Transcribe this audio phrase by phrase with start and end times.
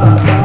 [0.00, 0.41] Bye.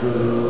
[0.00, 0.49] Guru.